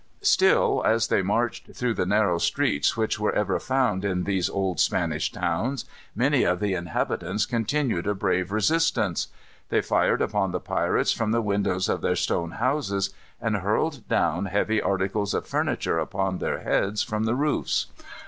[0.23, 4.79] Still, as they marched through the narrow streets which were ever found in these old
[4.79, 5.85] Spanish towns,
[6.15, 9.27] many of the inhabitants continued a brave resistance.
[9.69, 14.45] They fired upon the pirates from the windows of their stone houses, and hurled down
[14.47, 17.85] heavy articles of furniture upon their heads from the roofs.